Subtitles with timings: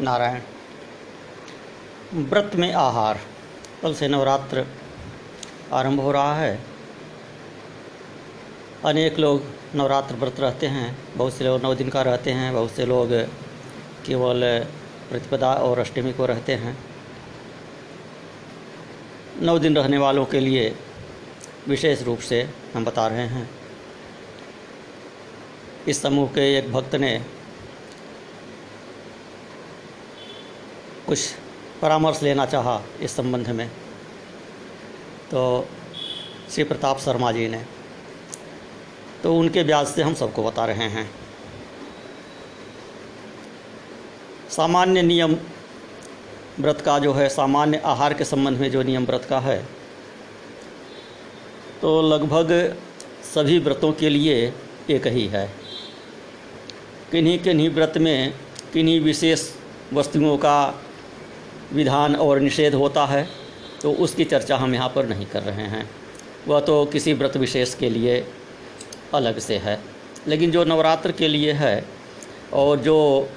[0.00, 0.40] नारायण।
[2.14, 3.20] व्रत में आहार।
[3.82, 4.66] कल से नवरात्र
[5.72, 6.60] आरंभ हो रहा है।
[8.84, 9.42] अनेक लोग
[9.74, 13.12] नवरात्र व्रत रहते हैं। बहुत से लोग नौ दिन का रहते हैं। बहुत से लोग
[14.06, 14.66] केवल
[15.10, 16.78] प्रतिपदा और अष्टमी को रहते हैं।
[19.42, 20.76] नौ दिन रहने वालों के लिए
[21.68, 23.50] विशेष रूप से हम बता रहे हैं।
[25.88, 27.26] इस समूह के एक भक्त ने
[31.06, 31.18] कुछ
[31.82, 33.68] परामर्श लेना चाहा इस संबंध में
[35.30, 35.66] तो
[36.50, 37.64] श्री प्रताप शर्मा जी ने।
[39.22, 41.10] तो उनके ब्याज से हम सबको बता रहे हैं।
[44.50, 45.36] सामान्य नियम
[46.60, 49.58] व्रत का जो है, सामान्य आहार के संबंध में जो नियम व्रत का है
[51.80, 52.52] तो लगभग
[53.34, 54.52] सभी व्रतों के लिए
[54.90, 55.46] एक ही है।
[57.10, 58.34] किन्हीं किन्हीं व्रत में
[58.72, 59.50] किन्हीं विशेष
[59.92, 60.83] वस्तुओं का
[61.72, 63.28] विधान और निषेध होता है
[63.82, 65.88] तो उसकी चर्चा हम यहाँ पर नहीं कर रहे हैं।
[66.48, 68.26] वह तो किसी व्रत विशेष के लिए
[69.14, 69.78] अलग से है।
[70.28, 71.84] लेकिन जो नवरात्र के लिए है
[72.52, 73.28] और जो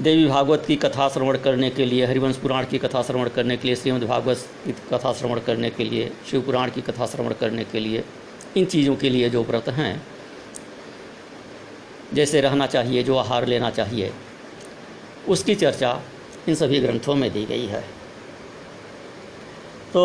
[0.00, 3.68] देवी भागवत की कथा श्रवण करने के लिए, हरिवंश पुराण की कथा श्रवण करने के
[3.68, 7.64] लिए, श्रीमद् भागवत की कथा श्रवण करने के लिए, शिव पुराण की कथा श्रवण करने
[7.64, 8.04] के लिए,
[8.56, 10.02] इन चीज़ों के लिए जो व्रत हैं,
[12.14, 14.12] जैसे रहना चाहिए, जो आहार लेना चाहिए,
[15.28, 16.02] उसकी चर्चा
[16.50, 17.80] इन सभी ग्रंथों में दी गई है।
[19.92, 20.02] तो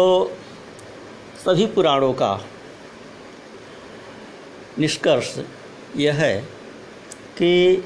[1.46, 2.34] सभी पुराणों का
[4.80, 5.40] निष्कर्ष
[5.96, 6.42] यह है
[7.38, 7.84] कि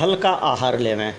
[0.00, 1.14] हल्का आहार लेवें।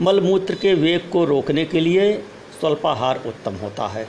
[0.00, 2.12] मलमूत्र के वेग को रोकने के लिए
[2.60, 4.08] स्वल्पाहार उत्तम होता है।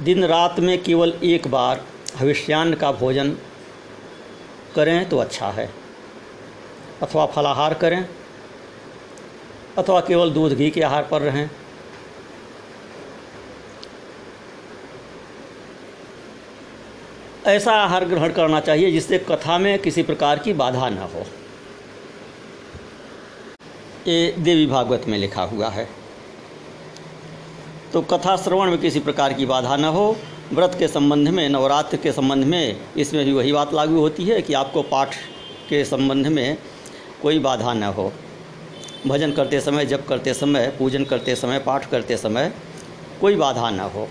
[0.00, 1.84] दिन रात में केवल एक बार
[2.16, 3.36] हविष्यान्न का भोजन
[4.76, 5.68] करें तो अच्छा है।
[7.02, 8.08] अथवा फलाहार करें,
[9.78, 11.48] अथवा केवल दूध घी के आहार पर रहें।
[17.46, 21.26] ऐसा आहार ग्रहण करना चाहिए जिससे कथा में किसी प्रकार की बाधा न हो।
[24.06, 25.88] ये देवी भागवत में लिखा हुआ है।
[27.92, 30.16] तो कथा श्रवण में किसी प्रकार की बाधा न हो
[30.52, 34.40] व्रत के संबंध में, नवरात्र के संबंध में इसमें भी वही बात लागू होती है
[34.42, 35.14] कि आपको पाठ
[35.68, 36.56] के संबंध में
[37.22, 38.12] कोई बाधा न हो।
[39.06, 42.52] भजन करते समय, जप करते समय, पूजन करते समय, पाठ करते समय
[43.20, 44.06] कोई बाधा न हो।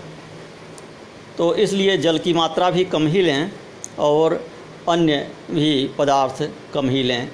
[1.38, 3.50] तो इसलिए जल की मात्रा भी कम ही लें
[3.98, 4.34] और
[4.88, 5.16] अन्य
[5.50, 6.42] भी पदार्थ
[6.74, 7.30] कम ही लें।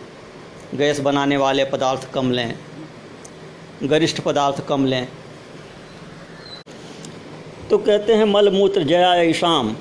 [0.75, 2.55] गैस बनाने वाले पदार्थ कम लें,
[3.83, 5.07] गरिष्ठ पदार्थ कम लें।
[7.72, 9.77] तो कहते हैं मल मूत्र जया ईशाम,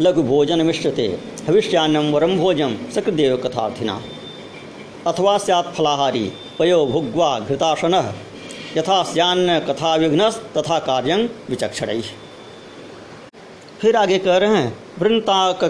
[0.00, 1.06] लघु भोजन मिश्रते
[1.48, 4.00] हविष्यान्नम वरम भोजम सकृदेव कथार्थिना।
[5.06, 7.94] अथवा स्यात् फलाहारी, पयो भुग्वा घृतासन,
[8.76, 12.00] यथा स्यान्न कथा विघ्न तथा कार्यं विचक्षण।
[13.80, 15.64] फिर आगे कह रहे हैं वृंताक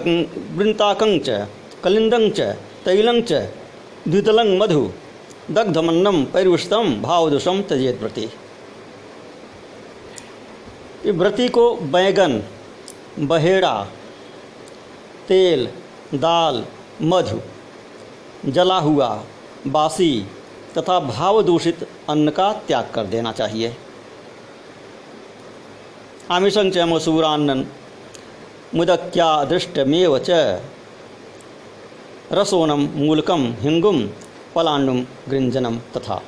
[0.55, 1.47] वृंताकं च
[1.83, 2.39] कलिंदं च,
[2.85, 3.33] तैलं च,
[4.07, 4.89] द्वितलं मधु
[5.51, 8.29] दग्धमन्नम परिवृष्टम भावदुषम तजेत व्रति
[11.11, 12.43] व्रति को बैंगन,
[13.19, 13.87] बहेड़ा,
[15.27, 15.67] तेल,
[16.13, 16.65] दाल,
[17.01, 17.41] मधु
[18.51, 19.23] जला हुआ
[19.67, 20.25] बासी
[20.77, 23.77] तथा भाव दूषित अन्न का त्याग कर देना चाहिए।
[26.31, 27.65] आमिषं च मसूरान्नन
[28.75, 30.29] मुदक्या दृष्टमेव च।
[32.31, 34.09] रसोनम मूलकम हिंगुम
[34.55, 36.21] पलाण्डुम गृंजनम तथा।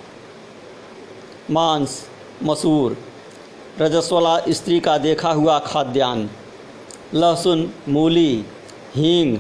[1.52, 2.10] मांस,
[2.44, 2.98] मसूर
[3.82, 6.30] रजस्वला स्त्री का देखा हुआ खाद्यान्न,
[7.14, 8.46] लहसुन, मूली,
[8.96, 9.38] हींग,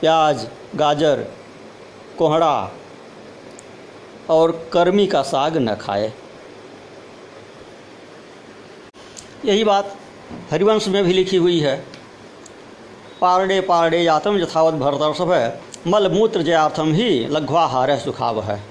[0.00, 0.46] प्याज,
[0.76, 1.24] गाजर,
[2.18, 2.70] कोहड़ा
[4.30, 6.12] और कर्मी का साग न खाए।
[9.44, 9.96] यही बात
[10.50, 11.76] हरिवंश में भी लिखी हुई है।
[13.20, 18.62] पारडे पारडे यातम यथावत भरतर्षभ मलमूत्र जयाथम ही लघ्वाहार सुखाव है।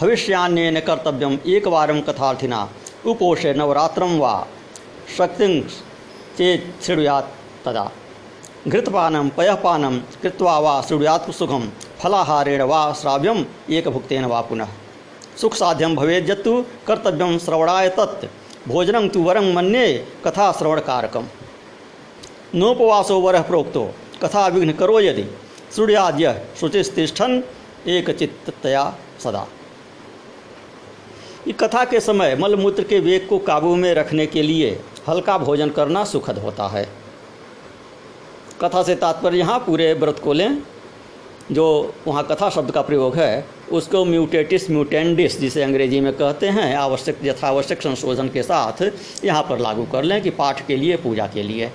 [0.00, 2.68] हविष्यान्य कर्तव्यम एक बारम कथार्थिना,
[3.06, 4.46] उपोषे नवरात्रम वा।
[5.16, 5.46] शक्ति
[6.38, 6.74] चेत
[7.64, 7.90] तदा।
[8.68, 10.80] घृतपानम पयपानम कृत्वा वा
[11.32, 11.68] सुखम
[12.00, 14.68] फलाहारेण वा श्राव्यम एक भुक्तेन वा पुनः।
[15.40, 16.52] सुख साध्यम भवेद्यत्तु
[16.86, 18.26] कर्तव्यम श्रवणाय तत्,
[18.68, 19.86] भोजनं तु वरं मन्ये
[20.24, 21.26] कथा श्रवण कारकम
[22.54, 23.84] नोपवासो वरः प्रोक्तो
[24.72, 25.24] करो यदि
[26.58, 27.42] श्रुतिस्तिष्ठन
[27.88, 28.84] एक चित्तया
[29.24, 29.46] सदा।
[31.60, 34.70] कथा के समय मलमूत्र के वेग को काबू में रखने के लिए
[35.08, 36.88] हल्का भोजन करना सुखद होता है।
[38.60, 40.62] कथा से तात्पर्य यहाँ पूरे व्रत को लें,
[41.52, 46.74] जो वहाँ कथा शब्द का प्रयोग है, उसको म्यूटेटिस म्यूटेंडिस जिसे अंग्रेज़ी में कहते हैं,
[46.76, 48.82] आवश्यक यथावश्यक संशोधन के साथ
[49.24, 51.70] यहाँ पर लागू कर लें कि पाठ के लिए, पूजा के लिए।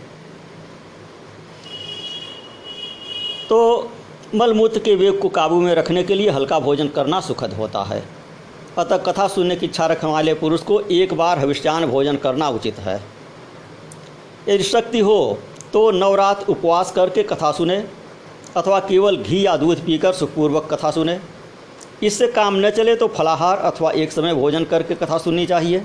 [3.50, 3.90] तो
[4.36, 8.04] मलमूत्र के वेग को काबू में रखने के लिए हल्का भोजन करना सुखद होता है।
[8.78, 12.80] अतः कथा सुनने की इच्छा रखने वाले पुरुष को एक बार हविष्यान भोजन करना उचित
[12.80, 13.02] है।
[14.50, 15.40] यदि शक्ति हो
[15.74, 17.78] तो नवरात उपवास करके कथा सुने,
[18.58, 21.20] अथवा केवल घी या दूध पीकर सुखपूर्वक कथा सुने।
[22.04, 25.80] इससे काम न चले तो फलाहार अथवा एक समय भोजन करके कथा सुननी चाहिए।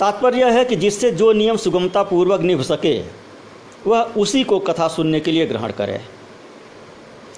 [0.00, 2.98] तात्पर्य है कि जिससे जो नियम सुगमता पूर्वक निभ सके,
[3.86, 6.00] वह उसी को कथा सुनने के लिए ग्रहण करे।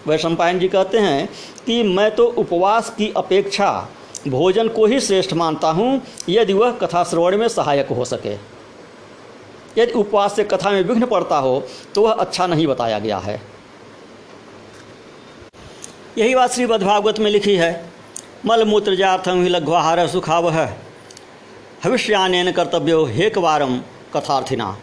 [0.07, 1.29] वैशंपायन जी कहते हैं
[1.67, 3.89] कि मैं तो उपवास की अपेक्षा
[4.29, 8.35] भोजन को ही श्रेष्ठ मानता हूँ, यदि वह कथा श्रवण में सहायक हो सके।
[9.79, 11.63] यदि उपवास से कथा में विघ्न पड़ता हो
[11.95, 13.41] तो वह अच्छा नहीं बताया गया है।
[16.19, 17.73] यही बात श्रीमद्भागवत में लिखी है
[18.47, 20.67] मलमूत्र जार्थम ही लघ्वाहार सुखाव है
[21.85, 23.79] हविष्यान कर्तव्यो हेकवारम
[24.15, 24.77] कथार्थिना,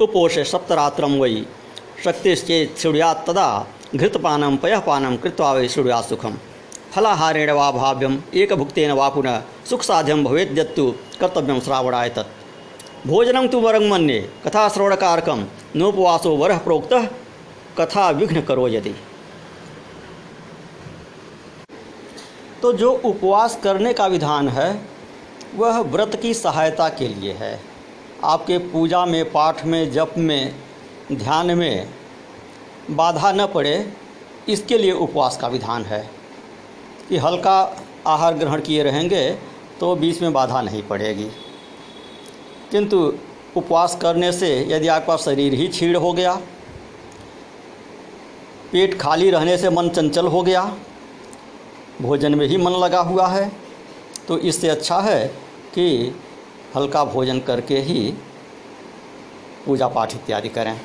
[0.00, 1.44] उपोष सप्तरात्रम वही
[2.04, 3.48] शक्तिश्चेत सूर्यात तदा
[3.94, 6.36] घृतपानम पयःपानम कृत्वा वै सूर्यात सुखम
[6.94, 9.40] फलाहारेण वा भाव्यम एक भुक्तेन वा पुनः
[9.70, 10.90] सुख साध्यम भवेद्यत्तु
[11.20, 12.38] कर्तव्यम श्रावणाय तत्।
[13.06, 15.44] भोजनं तु वरं मन्ये। कथाश्रवणकारकं
[15.76, 17.06] नोपवासो वरः प्रोक्तः,
[17.78, 18.94] कथा विघ्न करो यदि।
[22.62, 24.82] तो जो उपवास करने का विधान है,
[25.54, 27.60] वह व्रत की सहायता के लिए है।
[28.24, 30.54] आपके पूजा में, पाठ में, जप में,
[31.12, 31.88] ध्यान में
[32.90, 33.92] बाधा न पड़े,
[34.48, 36.10] इसके लिए उपवास का विधान है।
[37.08, 37.76] कि हल्का
[38.06, 39.30] आहार ग्रहण किए रहेंगे
[39.80, 41.30] तो बीच में बाधा नहीं पड़ेगी।
[42.72, 42.98] किंतु
[43.56, 46.34] उपवास करने से यदि आपका शरीर ही छीड़ हो गया,
[48.72, 50.62] पेट खाली रहने से मन चंचल हो गया,
[52.02, 53.50] भोजन में ही मन लगा हुआ है
[54.28, 55.26] तो इससे अच्छा है
[55.74, 56.14] कि
[56.76, 58.00] हल्का भोजन करके ही
[59.66, 60.80] पूजा पाठ इत्यादि करें।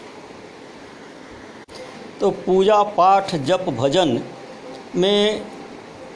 [2.20, 4.20] तो पूजा पाठ जप, भजन
[4.96, 5.46] में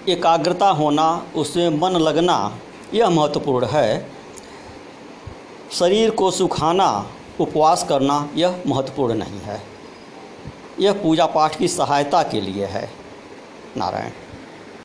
[0.09, 2.59] एकाग्रता होना, उसमें मन लगना,
[2.93, 4.18] यह महत्वपूर्ण है।
[5.71, 9.63] शरीर को सुखाना, उपवास करना यह महत्वपूर्ण नहीं है।
[10.79, 12.91] यह पूजा पाठ की सहायता के लिए है।
[13.77, 14.11] नारायण।